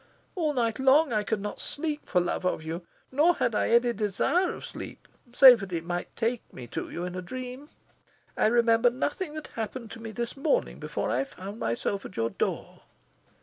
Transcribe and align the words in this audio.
All 0.33 0.53
night 0.55 0.79
long, 0.79 1.13
I 1.13 1.21
could 1.21 1.41
not 1.41 1.61
sleep 1.61 2.09
for 2.09 2.19
love 2.19 2.43
of 2.43 2.63
you; 2.63 2.83
nor 3.11 3.35
had 3.35 3.53
I 3.53 3.69
any 3.69 3.93
desire 3.93 4.49
of 4.51 4.65
sleep, 4.65 5.07
save 5.31 5.59
that 5.59 5.71
it 5.71 5.83
might 5.85 6.15
take 6.15 6.41
me 6.51 6.65
to 6.69 6.89
you 6.89 7.05
in 7.05 7.13
a 7.13 7.21
dream. 7.21 7.69
I 8.35 8.47
remember 8.47 8.89
nothing 8.89 9.35
that 9.35 9.49
happened 9.49 9.91
to 9.91 10.01
me 10.01 10.09
this 10.09 10.35
morning 10.35 10.79
before 10.79 11.11
I 11.11 11.23
found 11.23 11.59
myself 11.59 12.03
at 12.03 12.17
your 12.17 12.31
door." 12.31 12.81